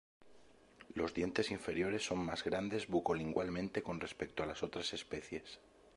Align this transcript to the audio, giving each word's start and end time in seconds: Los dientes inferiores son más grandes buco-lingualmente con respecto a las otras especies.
Los 0.95 1.13
dientes 1.13 1.51
inferiores 1.51 2.03
son 2.03 2.17
más 2.25 2.43
grandes 2.43 2.87
buco-lingualmente 2.87 3.83
con 3.83 3.99
respecto 3.99 4.41
a 4.41 4.47
las 4.47 4.63
otras 4.63 4.91
especies. 4.93 5.59